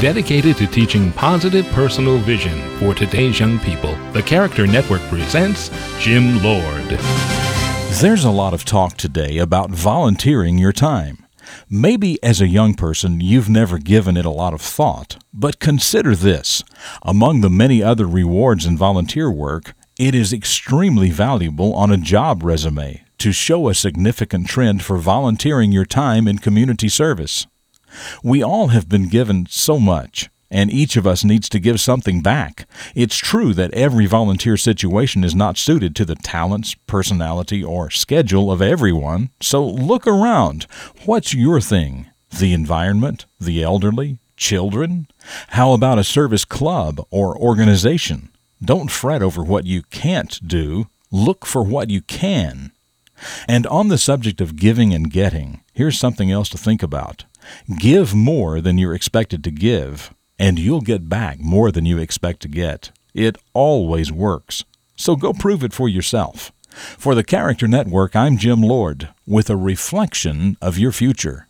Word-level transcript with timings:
Dedicated 0.00 0.56
to 0.56 0.66
teaching 0.66 1.12
positive 1.12 1.66
personal 1.72 2.16
vision 2.16 2.58
for 2.78 2.94
today's 2.94 3.38
young 3.38 3.58
people, 3.58 3.94
the 4.12 4.22
Character 4.22 4.66
Network 4.66 5.02
presents 5.02 5.70
Jim 5.98 6.42
Lord. 6.42 6.98
There's 8.00 8.24
a 8.24 8.30
lot 8.30 8.54
of 8.54 8.64
talk 8.64 8.96
today 8.96 9.36
about 9.36 9.70
volunteering 9.70 10.56
your 10.56 10.72
time. 10.72 11.26
Maybe 11.68 12.18
as 12.22 12.40
a 12.40 12.48
young 12.48 12.72
person 12.72 13.20
you've 13.20 13.50
never 13.50 13.76
given 13.76 14.16
it 14.16 14.24
a 14.24 14.30
lot 14.30 14.54
of 14.54 14.62
thought, 14.62 15.22
but 15.34 15.60
consider 15.60 16.16
this. 16.16 16.64
Among 17.02 17.42
the 17.42 17.50
many 17.50 17.82
other 17.82 18.06
rewards 18.06 18.64
in 18.64 18.78
volunteer 18.78 19.30
work, 19.30 19.74
it 19.98 20.14
is 20.14 20.32
extremely 20.32 21.10
valuable 21.10 21.74
on 21.74 21.90
a 21.90 21.98
job 21.98 22.42
resume 22.42 23.04
to 23.18 23.32
show 23.32 23.68
a 23.68 23.74
significant 23.74 24.48
trend 24.48 24.82
for 24.82 24.96
volunteering 24.96 25.72
your 25.72 25.84
time 25.84 26.26
in 26.26 26.38
community 26.38 26.88
service. 26.88 27.46
We 28.22 28.42
all 28.42 28.68
have 28.68 28.88
been 28.88 29.08
given 29.08 29.46
so 29.48 29.78
much, 29.78 30.30
and 30.50 30.70
each 30.70 30.96
of 30.96 31.06
us 31.06 31.24
needs 31.24 31.48
to 31.50 31.60
give 31.60 31.80
something 31.80 32.22
back. 32.22 32.68
It's 32.94 33.16
true 33.16 33.54
that 33.54 33.72
every 33.74 34.06
volunteer 34.06 34.56
situation 34.56 35.22
is 35.24 35.34
not 35.34 35.58
suited 35.58 35.94
to 35.96 36.04
the 36.04 36.16
talents, 36.16 36.74
personality, 36.86 37.62
or 37.62 37.90
schedule 37.90 38.50
of 38.50 38.60
everyone, 38.60 39.30
so 39.40 39.64
look 39.64 40.06
around. 40.06 40.66
What's 41.04 41.34
your 41.34 41.60
thing? 41.60 42.06
The 42.38 42.52
environment? 42.52 43.26
The 43.40 43.62
elderly? 43.62 44.18
Children? 44.36 45.06
How 45.48 45.72
about 45.72 45.98
a 45.98 46.04
service 46.04 46.44
club 46.44 47.06
or 47.10 47.36
organization? 47.36 48.30
Don't 48.62 48.90
fret 48.90 49.22
over 49.22 49.42
what 49.42 49.66
you 49.66 49.82
can't 49.82 50.46
do. 50.46 50.88
Look 51.10 51.46
for 51.46 51.62
what 51.62 51.90
you 51.90 52.02
can. 52.02 52.72
And 53.48 53.66
on 53.66 53.88
the 53.88 53.98
subject 53.98 54.40
of 54.40 54.56
giving 54.56 54.94
and 54.94 55.10
getting, 55.10 55.62
here's 55.74 55.98
something 55.98 56.30
else 56.30 56.48
to 56.50 56.58
think 56.58 56.82
about. 56.82 57.24
Give 57.78 58.14
more 58.14 58.60
than 58.60 58.78
you're 58.78 58.94
expected 58.94 59.44
to 59.44 59.50
give, 59.50 60.14
and 60.38 60.58
you'll 60.58 60.80
get 60.80 61.08
back 61.08 61.40
more 61.40 61.70
than 61.70 61.86
you 61.86 61.98
expect 61.98 62.40
to 62.42 62.48
get. 62.48 62.92
It 63.14 63.38
always 63.52 64.12
works. 64.12 64.64
So 64.96 65.16
go 65.16 65.32
prove 65.32 65.64
it 65.64 65.72
for 65.72 65.88
yourself. 65.88 66.52
For 66.70 67.14
the 67.14 67.24
Character 67.24 67.66
Network, 67.66 68.14
I'm 68.14 68.36
Jim 68.36 68.62
Lord 68.62 69.08
with 69.26 69.50
a 69.50 69.56
reflection 69.56 70.56
of 70.62 70.78
your 70.78 70.92
future. 70.92 71.48